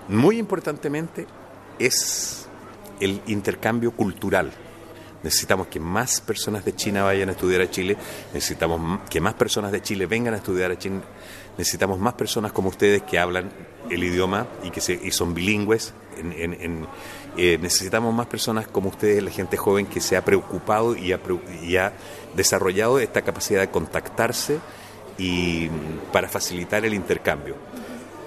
muy 0.09 0.37
importantemente 0.37 1.25
es 1.79 2.47
el 2.99 3.21
intercambio 3.27 3.91
cultural. 3.91 4.51
Necesitamos 5.23 5.67
que 5.67 5.79
más 5.79 6.21
personas 6.21 6.63
de 6.63 6.75
China 6.75 7.03
vayan 7.03 7.29
a 7.29 7.31
estudiar 7.31 7.61
a 7.61 7.69
Chile, 7.69 7.97
necesitamos 8.33 9.01
que 9.09 9.19
más 9.19 9.33
personas 9.33 9.71
de 9.71 9.81
Chile 9.81 10.05
vengan 10.05 10.33
a 10.33 10.37
estudiar 10.37 10.71
a 10.71 10.77
Chile, 10.77 11.01
necesitamos 11.57 11.99
más 11.99 12.13
personas 12.13 12.51
como 12.51 12.69
ustedes 12.69 13.01
que 13.03 13.19
hablan 13.19 13.51
el 13.89 14.03
idioma 14.03 14.47
y 14.63 14.71
que 14.71 14.81
se, 14.81 15.11
son 15.11 15.33
bilingües. 15.33 15.93
Eh, 17.37 17.57
necesitamos 17.61 18.13
más 18.13 18.27
personas 18.27 18.67
como 18.67 18.89
ustedes, 18.89 19.21
la 19.21 19.31
gente 19.31 19.57
joven 19.57 19.85
que 19.85 20.01
se 20.01 20.17
ha 20.17 20.25
preocupado 20.25 20.95
y 20.95 21.13
ha, 21.13 21.93
desarrollado 22.35 22.99
esta 22.99 23.21
capacidad 23.21 23.61
de 23.61 23.69
contactarse 23.69 24.59
y 25.17 25.69
para 26.11 26.27
facilitar 26.27 26.85
el 26.85 26.93
intercambio. 26.93 27.55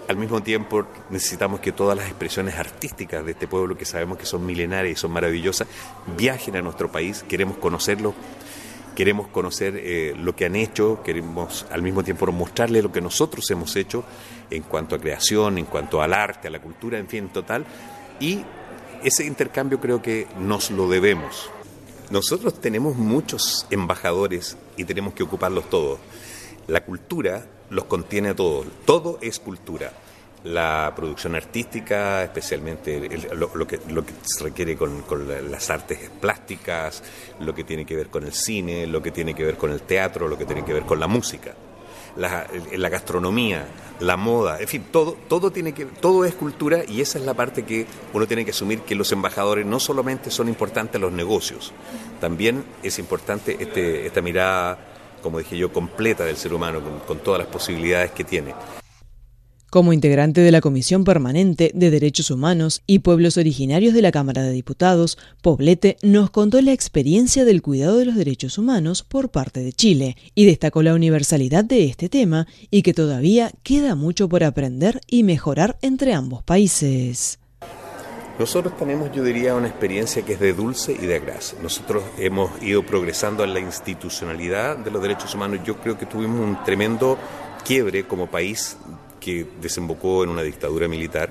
Al 0.09 0.17
mismo 0.17 0.43
tiempo 0.43 0.87
necesitamos 1.09 1.61
que 1.61 1.71
todas 1.71 1.97
las 1.97 2.09
expresiones 2.09 2.57
artísticas 2.57 3.25
de 3.25 3.33
este 3.33 3.47
pueblo, 3.47 3.77
que 3.77 3.85
sabemos 3.85 4.19
que 4.19 4.27
son 4.27 4.45
milenarias 4.45 4.99
y 4.99 5.01
son 5.01 5.13
maravillosas, 5.13 5.69
viajen 6.17 6.57
a 6.57 6.63
nuestro 6.63 6.91
país, 6.91 7.25
queremos 7.29 7.59
conocerlos 7.59 8.15
queremos 9.01 9.29
conocer 9.29 9.79
eh, 9.79 10.15
lo 10.15 10.37
que 10.37 10.45
han 10.45 10.55
hecho, 10.55 11.03
queremos 11.03 11.65
al 11.71 11.81
mismo 11.81 12.05
tiempo 12.05 12.31
mostrarles 12.33 12.83
lo 12.83 12.93
que 12.93 13.01
nosotros 13.01 13.51
hemos 13.51 13.75
hecho 13.77 14.05
en 14.51 14.63
cuanto 14.63 14.95
a 14.95 14.99
creación, 14.99 15.57
en 15.57 15.65
cuanto 15.65 16.03
al 16.03 16.13
arte, 16.13 16.49
a 16.49 16.51
la 16.51 16.61
cultura, 16.61 16.99
en 16.99 17.09
fin, 17.09 17.31
total. 17.31 17.65
Y 18.21 18.45
ese 19.03 19.25
intercambio 19.25 19.81
creo 19.81 20.03
que 20.03 20.27
nos 20.39 20.71
lo 20.71 20.87
debemos. 20.87 21.49
Nosotros 22.11 22.61
tenemos 22.61 22.95
muchos 22.95 23.67
embajadores 23.71 24.59
y 24.77 24.85
tenemos 24.85 25.15
que 25.15 25.23
ocuparlos 25.23 25.71
todos. 25.71 25.99
La 26.67 26.85
cultura 26.85 27.47
los 27.71 27.87
contiene 27.87 28.29
a 28.29 28.37
todos, 28.37 28.67
todo 28.85 29.19
es 29.23 29.39
cultura. 29.39 29.95
La 30.45 30.93
producción 30.97 31.35
artística, 31.35 32.23
especialmente 32.23 33.09
lo, 33.35 33.67
que, 33.67 33.81
lo 33.89 34.05
que 34.05 34.13
se 34.23 34.45
requiere 34.45 34.77
con, 34.77 35.05
las 35.51 35.71
artes 35.71 36.11
plásticas, 36.21 37.03
lo 37.41 37.55
que 37.55 37.65
tiene 37.65 37.85
que 37.85 37.97
ver 37.97 38.09
con 38.09 38.25
el 38.25 38.33
cine, 38.33 38.87
lo 38.87 39.03
que 39.03 39.11
tiene 39.11 39.35
que 39.35 39.45
ver 39.45 39.57
con 39.57 39.71
el 39.71 39.83
teatro, 39.83 40.29
lo 40.29 40.39
que 40.39 40.47
tiene 40.47 40.65
que 40.65 40.73
ver 40.73 40.85
con 40.85 40.99
la 40.99 41.07
música, 41.07 41.55
la, 42.17 42.47
la 42.73 42.89
gastronomía, 42.89 43.67
la 44.01 44.17
moda, 44.17 44.59
en 44.61 44.67
fin, 44.67 44.87
todo, 44.91 45.17
todo, 45.29 45.51
tiene 45.51 45.75
que, 45.75 45.85
todo 45.85 46.25
es 46.25 46.35
cultura 46.35 46.85
y 46.89 47.03
esa 47.03 47.19
es 47.19 47.27
la 47.27 47.35
parte 47.35 47.65
que 47.65 47.87
uno 48.15 48.27
tiene 48.27 48.47
que 48.47 48.53
asumir 48.53 48.81
que 48.81 48.95
los 48.95 49.13
embajadores 49.13 49.67
no 49.67 49.79
solamente 49.79 50.31
son 50.31 50.49
importantes 50.49 50.99
los 50.99 51.13
negocios, 51.13 51.73
también 52.19 52.65
es 52.83 52.99
importante 52.99 53.59
este, 53.61 54.07
esta 54.07 54.23
mirada, 54.23 54.79
como 55.23 55.39
dije 55.39 55.59
yo, 55.59 55.71
completa 55.71 56.25
del 56.25 56.39
ser 56.39 56.55
humano, 56.55 56.81
con 57.07 57.19
todas 57.19 57.41
las 57.41 57.49
posibilidades 57.49 58.13
que 58.13 58.25
tiene. 58.25 58.55
Como 59.71 59.93
integrante 59.93 60.41
de 60.41 60.51
la 60.51 60.61
Comisión 60.61 61.05
Permanente 61.05 61.71
de 61.73 61.91
Derechos 61.93 62.33
Humanos 62.33 62.83
y 62.89 62.99
Pueblos 62.99 63.37
Originarios 63.37 63.95
de 63.95 64.03
la 64.03 64.11
Cámara 64.11 64.43
de 64.43 64.51
Diputados, 64.51 65.17
Poblete 65.43 65.97
nos 66.03 66.31
contó 66.31 66.61
la 66.61 66.73
experiencia 66.73 67.45
del 67.45 67.63
cuidado 67.63 67.99
de 67.99 68.05
los 68.05 68.17
derechos 68.17 68.59
humanos 68.59 69.05
por 69.05 69.29
parte 69.29 69.61
de 69.61 69.73
Chile 69.73 70.17
y 70.35 70.45
destacó 70.45 70.83
la 70.83 70.93
universalidad 70.93 71.65
de 71.65 71.85
este 71.85 72.09
tema 72.09 72.49
y 72.73 72.83
que 72.83 72.95
todavía 72.95 73.53
queda 73.63 73.95
mucho 73.95 74.29
por 74.29 74.43
aprender 74.43 75.01
y 75.07 75.23
mejorar 75.23 75.79
entre 75.83 76.15
ambos 76.15 76.43
países. 76.43 77.39
Nosotros 78.41 78.77
tenemos, 78.77 79.13
yo 79.13 79.23
diría, 79.23 79.55
una 79.55 79.69
experiencia 79.69 80.23
que 80.23 80.33
es 80.33 80.41
de 80.41 80.53
dulce 80.53 80.97
y 81.01 81.07
de 81.07 81.21
gras. 81.21 81.55
Nosotros 81.63 82.03
hemos 82.19 82.51
ido 82.61 82.85
progresando 82.85 83.45
en 83.45 83.55
la 83.55 83.61
institucionalidad 83.61 84.79
de 84.79 84.91
los 84.91 85.01
derechos 85.01 85.33
humanos. 85.33 85.61
Yo 85.65 85.77
creo 85.77 85.97
que 85.97 86.07
tuvimos 86.07 86.41
un 86.41 86.65
tremendo 86.65 87.17
quiebre 87.65 88.09
como 88.09 88.27
país 88.27 88.77
que 89.21 89.47
desembocó 89.61 90.25
en 90.25 90.31
una 90.31 90.43
dictadura 90.43 90.89
militar. 90.89 91.31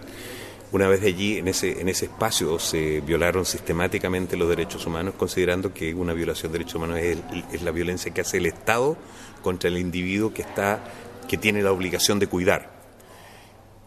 Una 0.71 0.87
vez 0.87 1.01
allí, 1.03 1.39
en 1.39 1.47
ese, 1.47 1.81
en 1.81 1.89
ese 1.89 2.05
espacio, 2.05 2.59
se 2.59 3.01
violaron 3.01 3.43
sistemáticamente 3.43 4.37
los 4.37 4.47
derechos 4.47 4.85
humanos, 4.85 5.15
considerando 5.17 5.73
que 5.73 5.95
una 5.95 6.13
violación 6.13 6.51
de 6.51 6.59
derechos 6.59 6.75
humanos 6.75 6.99
es, 6.99 7.17
es 7.51 7.63
la 7.63 7.71
violencia 7.71 8.13
que 8.13 8.21
hace 8.21 8.37
el 8.37 8.45
Estado 8.45 8.95
contra 9.41 9.69
el 9.69 9.79
individuo 9.79 10.31
que, 10.31 10.43
está, 10.43 10.83
que 11.27 11.37
tiene 11.37 11.63
la 11.63 11.71
obligación 11.71 12.19
de 12.19 12.27
cuidar. 12.27 12.78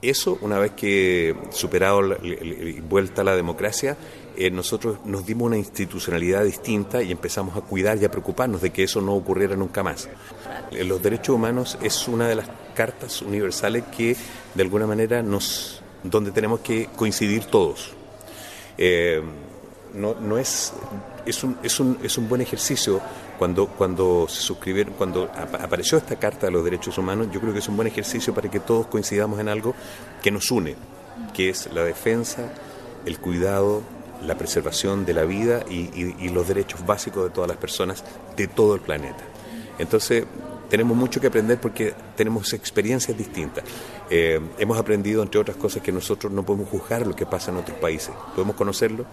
Eso, 0.03 0.37
una 0.41 0.59
vez 0.59 0.73
que 0.73 1.37
superado 1.51 2.03
y 2.25 2.81
vuelta 2.81 3.23
a 3.23 3.25
la 3.25 3.37
democracia, 3.37 3.97
eh, 4.37 4.51
nosotros 4.51 4.99
nos 5.05 5.25
dimos 5.25 5.47
una 5.47 5.57
institucionalidad 5.57 6.45
distinta 6.45 7.03
y 7.03 7.13
empezamos 7.13 7.57
a 7.57 7.61
cuidar 7.61 7.99
y 7.99 8.05
a 8.05 8.11
preocuparnos 8.11 8.61
de 8.61 8.71
que 8.71 8.83
eso 8.83 9.01
no 9.01 9.15
ocurriera 9.15 9.55
nunca 9.55 9.85
más. 9.85 10.09
Eh, 10.73 10.83
los 10.83 11.01
derechos 11.01 11.37
humanos 11.37 11.79
es 11.83 12.09
una 12.09 12.27
de 12.27 12.35
las 12.35 12.49
cartas 12.75 13.23
universales 13.23 13.85
que 13.97 14.17
de 14.55 14.63
alguna 14.63 14.89
manera 14.89 15.23
nos 15.23 15.83
donde 16.03 16.33
tenemos 16.33 16.61
que 16.61 16.89
coincidir 16.97 17.45
todos. 17.45 17.93
Eh, 18.79 19.23
no, 19.95 20.15
no 20.15 20.37
es, 20.39 20.73
es, 21.27 21.45
un, 21.45 21.59
es, 21.63 21.79
un, 21.79 21.99
es 22.03 22.19
un 22.19 22.29
buen 22.29 22.41
ejercicio 22.41 23.01
cuando, 23.43 23.67
cuando 23.67 24.29
se 24.29 24.41
suscribieron, 24.41 24.95
cuando 24.95 25.29
apareció 25.35 25.99
esta 25.99 26.15
Carta 26.15 26.47
de 26.47 26.53
los 26.53 26.63
Derechos 26.63 26.97
Humanos, 26.97 27.27
yo 27.33 27.41
creo 27.41 27.53
que 27.53 27.59
es 27.59 27.69
un 27.69 27.75
buen 27.75 27.89
ejercicio 27.89 28.33
para 28.33 28.49
que 28.49 28.61
todos 28.61 28.87
coincidamos 28.87 29.41
en 29.41 29.49
algo 29.49 29.75
que 30.23 30.31
nos 30.31 30.49
une, 30.53 30.77
que 31.35 31.49
es 31.49 31.69
la 31.73 31.83
defensa, 31.83 32.53
el 33.05 33.19
cuidado, 33.19 33.83
la 34.25 34.39
preservación 34.39 35.05
de 35.05 35.15
la 35.15 35.25
vida 35.25 35.65
y, 35.69 36.29
los 36.29 36.47
derechos 36.47 36.87
básicos 36.87 37.25
de 37.25 37.31
todas 37.31 37.49
las 37.49 37.57
personas 37.57 38.05
de 38.37 38.47
todo 38.47 38.77
el 38.77 38.81
planeta. 38.81 39.25
Entonces, 39.77 40.25
tenemos 40.71 40.97
mucho 40.97 41.21
que 41.21 41.27
aprender 41.27 41.61
porque 41.61 41.95
tenemos 42.17 42.53
experiencias 42.53 43.19
distintas. 43.19 43.65
Eh, 44.09 44.39
hemos 44.57 44.79
aprendido, 44.79 45.21
entre 45.21 45.41
otras 45.41 45.57
cosas, 45.57 45.83
que 45.83 45.91
nosotros 45.91 46.33
no 46.33 46.45
podemos 46.45 46.69
juzgar 46.69 47.05
lo 47.05 47.17
que 47.17 47.27
pasa 47.27 47.51
en 47.51 47.57
otros 47.57 47.77
países. 47.79 48.15
Podemos 48.37 48.55
conocerlo, 48.55 49.05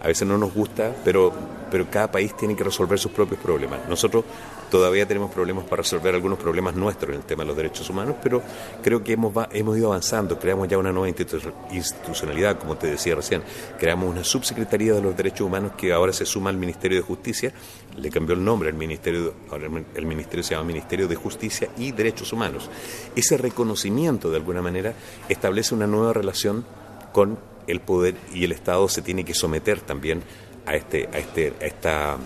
a 0.00 0.06
veces 0.06 0.26
no 0.28 0.38
nos 0.38 0.54
gusta, 0.54 0.94
pero, 1.04 1.32
pero 1.70 1.90
cada 1.90 2.10
país 2.10 2.36
tiene 2.36 2.54
que 2.54 2.64
resolver 2.64 2.98
sus 2.98 3.12
propios 3.12 3.40
problemas. 3.40 3.80
Nosotros 3.88 4.24
todavía 4.70 5.06
tenemos 5.06 5.30
problemas 5.32 5.64
para 5.64 5.82
resolver 5.82 6.14
algunos 6.14 6.38
problemas 6.38 6.74
nuestros 6.74 7.10
en 7.10 7.16
el 7.16 7.22
tema 7.22 7.42
de 7.42 7.48
los 7.48 7.56
derechos 7.56 7.88
humanos, 7.90 8.16
pero 8.22 8.42
creo 8.82 9.02
que 9.02 9.14
hemos, 9.14 9.32
hemos 9.52 9.76
ido 9.76 9.88
avanzando, 9.88 10.38
creamos 10.38 10.68
ya 10.68 10.78
una 10.78 10.92
nueva 10.92 11.08
institucionalidad, 11.08 12.58
como 12.58 12.76
te 12.76 12.86
decía 12.86 13.14
recién, 13.14 13.42
creamos 13.78 14.10
una 14.10 14.24
subsecretaría 14.24 14.94
de 14.94 15.02
los 15.02 15.16
derechos 15.16 15.42
humanos 15.42 15.72
que 15.76 15.92
ahora 15.92 16.12
se 16.12 16.24
suma 16.24 16.50
al 16.50 16.56
Ministerio 16.56 16.98
de 16.98 17.02
Justicia, 17.02 17.52
le 17.96 18.10
cambió 18.10 18.34
el 18.34 18.44
nombre, 18.44 18.68
el 18.68 18.76
Ministerio, 18.76 19.34
ahora 19.50 19.68
el 19.94 20.06
Ministerio 20.06 20.44
se 20.44 20.54
llama 20.54 20.66
Ministerio 20.66 21.08
de 21.08 21.16
Justicia 21.16 21.68
y 21.76 21.92
Derechos 21.92 22.32
Humanos. 22.32 22.70
Ese 23.16 23.36
reconocimiento, 23.36 24.30
de 24.30 24.36
alguna 24.36 24.62
manera, 24.62 24.94
establece 25.28 25.74
una 25.74 25.86
nueva 25.86 26.12
relación 26.12 26.64
con 27.12 27.38
el 27.68 27.80
poder 27.80 28.16
y 28.34 28.44
el 28.44 28.52
Estado 28.52 28.88
se 28.88 29.02
tiene 29.02 29.24
que 29.24 29.34
someter 29.34 29.80
también 29.80 30.22
a 30.66 30.74
este, 30.74 31.08
a 31.12 31.18
este, 31.18 31.54
a 31.60 31.64
esta, 31.64 32.18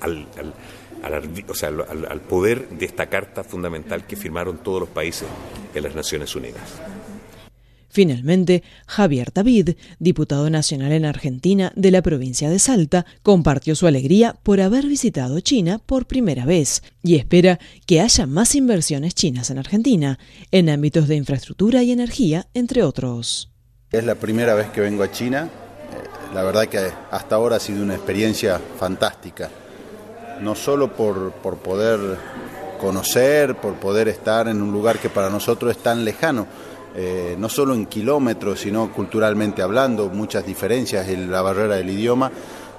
al, 0.00 0.26
al, 1.02 2.20
poder 2.20 2.68
de 2.70 2.86
esta 2.86 3.06
carta 3.06 3.44
fundamental 3.44 4.06
que 4.06 4.16
firmaron 4.16 4.58
todos 4.58 4.80
los 4.80 4.88
países 4.88 5.28
en 5.74 5.82
las 5.82 5.94
Naciones 5.94 6.34
Unidas. 6.34 6.80
Finalmente, 7.90 8.62
Javier 8.86 9.32
David, 9.32 9.70
diputado 9.98 10.50
nacional 10.50 10.92
en 10.92 11.06
Argentina 11.06 11.72
de 11.74 11.90
la 11.90 12.02
provincia 12.02 12.50
de 12.50 12.58
Salta, 12.58 13.06
compartió 13.22 13.74
su 13.74 13.86
alegría 13.86 14.36
por 14.42 14.60
haber 14.60 14.86
visitado 14.86 15.40
China 15.40 15.80
por 15.84 16.06
primera 16.06 16.44
vez 16.44 16.82
y 17.02 17.16
espera 17.16 17.58
que 17.86 18.00
haya 18.00 18.26
más 18.26 18.54
inversiones 18.54 19.14
chinas 19.14 19.50
en 19.50 19.58
Argentina, 19.58 20.18
en 20.50 20.68
ámbitos 20.68 21.08
de 21.08 21.16
infraestructura 21.16 21.82
y 21.82 21.92
energía, 21.92 22.46
entre 22.52 22.82
otros. 22.82 23.50
Es 23.90 24.04
la 24.04 24.16
primera 24.16 24.52
vez 24.52 24.68
que 24.68 24.82
vengo 24.82 25.02
a 25.02 25.10
China. 25.10 25.48
Eh, 25.48 26.34
la 26.34 26.42
verdad 26.42 26.66
que 26.66 26.90
hasta 27.10 27.36
ahora 27.36 27.56
ha 27.56 27.60
sido 27.60 27.82
una 27.82 27.94
experiencia 27.94 28.60
fantástica. 28.78 29.48
No 30.42 30.54
solo 30.54 30.92
por, 30.92 31.32
poder 31.32 31.98
conocer, 32.78 33.54
por 33.54 33.76
poder 33.76 34.08
estar 34.08 34.46
en 34.46 34.60
un 34.60 34.72
lugar 34.72 34.98
que 34.98 35.08
para 35.08 35.30
nosotros 35.30 35.70
es 35.74 35.82
tan 35.82 36.04
lejano, 36.04 36.46
eh, 36.94 37.34
no 37.38 37.48
solo 37.48 37.74
en 37.74 37.86
kilómetros, 37.86 38.60
sino 38.60 38.92
culturalmente 38.92 39.62
hablando, 39.62 40.10
muchas 40.10 40.44
diferencias 40.44 41.08
en 41.08 41.30
la 41.30 41.40
barrera 41.40 41.76
del 41.76 41.88
idioma, 41.88 42.30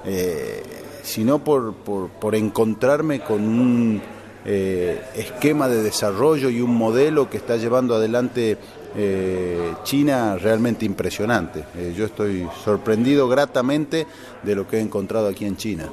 eh, 0.04 0.62
sino 1.02 1.42
por, 1.42 1.74
por, 1.74 2.34
encontrarme 2.36 3.18
con 3.18 3.42
un 3.42 4.00
esquema 4.44 5.68
de 5.68 5.82
desarrollo 5.82 6.48
y 6.48 6.60
un 6.60 6.74
modelo 6.74 7.28
que 7.28 7.36
está 7.36 7.56
llevando 7.56 7.94
adelante 7.94 8.56
eh, 8.96 9.74
China 9.84 10.36
realmente 10.36 10.84
impresionante. 10.84 11.64
Eh, 11.76 11.94
yo 11.96 12.06
estoy 12.06 12.48
sorprendido 12.64 13.28
gratamente 13.28 14.06
de 14.42 14.54
lo 14.54 14.66
que 14.66 14.78
he 14.78 14.80
encontrado 14.80 15.28
aquí 15.28 15.44
en 15.44 15.56
China. 15.56 15.88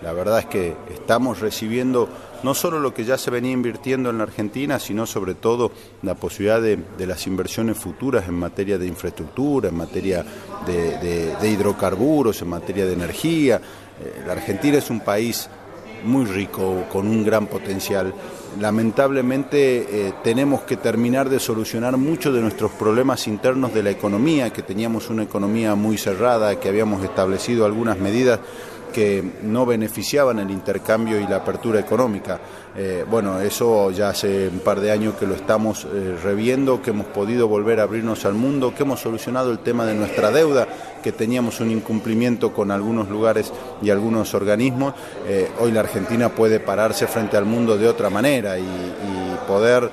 La 0.00 0.12
verdad 0.12 0.40
es 0.40 0.46
que 0.46 0.76
estamos 0.92 1.40
recibiendo 1.40 2.08
no 2.42 2.54
solo 2.54 2.78
lo 2.78 2.92
que 2.92 3.04
ya 3.04 3.16
se 3.16 3.30
venía 3.30 3.52
invirtiendo 3.52 4.10
en 4.10 4.18
la 4.18 4.24
Argentina, 4.24 4.78
sino 4.78 5.06
sobre 5.06 5.34
todo 5.34 5.72
la 6.02 6.14
posibilidad 6.14 6.60
de, 6.60 7.06
las 7.06 7.26
inversiones 7.26 7.78
futuras 7.78 8.28
en 8.28 8.34
materia 8.34 8.76
de 8.76 8.86
infraestructura, 8.86 9.70
en 9.70 9.76
materia 9.76 10.24
de, 10.66 11.48
hidrocarburos, 11.48 12.42
en 12.42 12.48
materia 12.48 12.84
de 12.84 12.92
energía. 12.92 13.56
Eh, 13.56 14.22
la 14.26 14.34
Argentina 14.34 14.76
es 14.76 14.90
un 14.90 15.00
país 15.00 15.48
muy 16.04 16.24
rico, 16.26 16.84
con 16.92 17.06
un 17.08 17.24
gran 17.24 17.46
potencial. 17.46 18.14
Lamentablemente 18.60 20.08
eh, 20.08 20.12
tenemos 20.22 20.62
que 20.62 20.76
terminar 20.76 21.28
de 21.28 21.40
solucionar 21.40 21.96
muchos 21.96 22.32
de 22.34 22.40
nuestros 22.40 22.70
problemas 22.72 23.26
internos 23.26 23.74
de 23.74 23.82
la 23.82 23.90
economía, 23.90 24.52
que 24.52 24.62
teníamos 24.62 25.10
una 25.10 25.24
economía 25.24 25.74
muy 25.74 25.98
cerrada, 25.98 26.60
que 26.60 26.68
habíamos 26.68 27.02
establecido 27.02 27.64
algunas 27.64 27.98
medidas 27.98 28.40
que 28.94 29.24
no 29.42 29.66
beneficiaban 29.66 30.38
el 30.38 30.52
intercambio 30.52 31.20
y 31.20 31.26
la 31.26 31.36
apertura 31.38 31.80
económica. 31.80 32.38
Eh, 32.76 33.04
bueno, 33.10 33.40
eso 33.40 33.90
ya 33.90 34.10
hace 34.10 34.48
un 34.48 34.60
par 34.60 34.80
de 34.80 34.92
años 34.92 35.14
que 35.18 35.26
lo 35.26 35.34
estamos 35.34 35.84
eh, 35.84 36.16
reviendo, 36.22 36.80
que 36.80 36.90
hemos 36.90 37.06
podido 37.06 37.48
volver 37.48 37.80
a 37.80 37.82
abrirnos 37.82 38.24
al 38.24 38.34
mundo, 38.34 38.72
que 38.72 38.84
hemos 38.84 39.00
solucionado 39.00 39.50
el 39.50 39.58
tema 39.58 39.84
de 39.84 39.94
nuestra 39.94 40.30
deuda, 40.30 40.68
que 41.02 41.10
teníamos 41.10 41.58
un 41.58 41.72
incumplimiento 41.72 42.52
con 42.52 42.70
algunos 42.70 43.08
lugares 43.08 43.52
y 43.82 43.90
algunos 43.90 44.32
organismos. 44.32 44.94
Eh, 45.26 45.50
hoy 45.58 45.72
la 45.72 45.80
Argentina 45.80 46.28
puede 46.28 46.60
pararse 46.60 47.08
frente 47.08 47.36
al 47.36 47.46
mundo 47.46 47.76
de 47.76 47.88
otra 47.88 48.10
manera 48.10 48.56
y 48.58 48.64
poder 49.48 49.90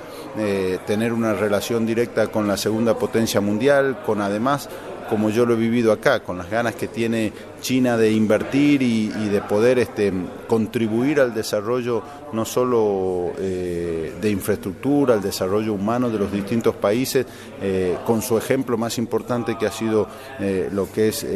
tener 0.85 1.11
una 1.11 1.33
relación 1.33 1.85
directa 1.85 2.27
con 2.27 2.47
la 2.47 2.55
segunda 2.55 2.97
potencia 2.97 3.41
mundial, 3.41 4.01
con 4.05 4.21
además 4.21 4.69
como 5.11 5.29
yo 5.29 5.45
lo 5.45 5.55
he 5.55 5.57
vivido 5.57 5.91
acá, 5.91 6.21
con 6.21 6.37
las 6.37 6.49
ganas 6.49 6.73
que 6.75 6.87
tiene 6.87 7.33
China 7.59 7.97
de 7.97 8.13
invertir 8.13 8.81
y, 8.81 9.09
de 9.09 9.41
poder 9.41 9.77
este, 9.77 10.13
contribuir 10.47 11.19
al 11.19 11.33
desarrollo 11.33 12.01
no 12.31 12.45
solo 12.45 13.33
eh, 13.37 14.13
de 14.21 14.29
infraestructura, 14.29 15.15
al 15.15 15.21
desarrollo 15.21 15.73
humano 15.73 16.09
de 16.09 16.17
los 16.17 16.31
distintos 16.31 16.75
países, 16.75 17.25
eh, 17.61 17.97
con 18.05 18.21
su 18.21 18.37
ejemplo 18.37 18.77
más 18.77 18.97
importante 18.97 19.57
que 19.57 19.67
ha 19.67 19.71
sido 19.71 20.07
eh, 20.39 20.69
lo 20.71 20.89
que 20.89 21.09
es 21.09 21.27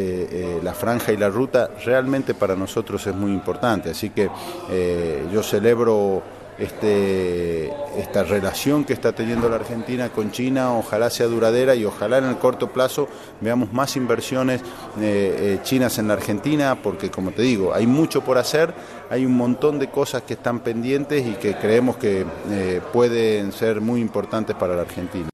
la 0.63 0.73
franja 0.73 1.11
y 1.11 1.17
la 1.17 1.27
ruta, 1.27 1.69
realmente 1.83 2.33
para 2.33 2.55
nosotros 2.55 3.05
es 3.05 3.13
muy 3.13 3.33
importante. 3.33 3.89
Así 3.89 4.11
que 4.11 4.29
yo 5.33 5.43
celebro 5.43 6.23
este, 6.57 7.73
esta 7.99 8.23
relación 8.23 8.85
que 8.85 8.93
está 8.93 9.11
teniendo 9.13 9.49
la 9.49 9.57
Argentina 9.57 10.09
con 10.09 10.31
China, 10.31 10.73
ojalá 10.73 11.09
sea 11.09 11.27
duradera 11.27 11.75
y 11.75 11.85
ojalá 11.85 12.17
en 12.17 12.25
el 12.25 12.37
corto 12.37 12.71
plazo 12.71 13.07
veamos 13.41 13.73
más 13.73 13.95
inversiones 13.95 14.61
eh, 14.99 15.35
eh, 15.37 15.59
chinas 15.63 15.97
en 15.97 16.07
la 16.07 16.13
Argentina, 16.13 16.77
porque 16.81 17.09
como 17.11 17.31
te 17.31 17.41
digo, 17.41 17.73
hay 17.73 17.87
mucho 17.87 18.21
por 18.21 18.37
hacer, 18.37 18.73
hay 19.09 19.25
un 19.25 19.35
montón 19.35 19.79
de 19.79 19.89
cosas 19.89 20.23
que 20.23 20.35
están 20.35 20.59
pendientes 20.59 21.25
y 21.25 21.33
que 21.33 21.55
creemos 21.55 21.97
que 21.97 22.25
eh, 22.49 22.81
pueden 22.93 23.51
ser 23.51 23.81
muy 23.81 24.01
importantes 24.01 24.55
para 24.55 24.75
la 24.75 24.81
Argentina. 24.81 25.29